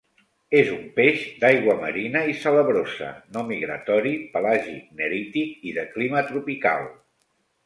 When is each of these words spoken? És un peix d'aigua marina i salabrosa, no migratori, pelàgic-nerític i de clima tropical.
És 0.59 0.69
un 0.75 0.85
peix 0.93 1.25
d'aigua 1.43 1.75
marina 1.83 2.23
i 2.31 2.33
salabrosa, 2.45 3.11
no 3.37 3.43
migratori, 3.53 4.15
pelàgic-nerític 4.39 5.71
i 5.73 5.77
de 5.77 5.85
clima 5.95 6.25
tropical. 6.33 6.91